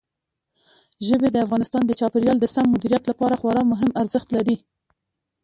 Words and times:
ژبې 1.07 1.29
د 1.31 1.37
افغانستان 1.45 1.83
د 1.85 1.91
چاپیریال 1.99 2.37
د 2.41 2.45
سم 2.53 2.65
مدیریت 2.75 3.03
لپاره 3.07 3.37
خورا 3.39 3.63
مهم 3.71 3.91
ارزښت 4.01 4.29
لري. 4.35 4.55